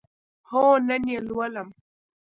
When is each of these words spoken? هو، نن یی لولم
هو، 0.49 0.63
نن 0.87 1.03
یی 1.09 1.17
لولم 1.27 1.67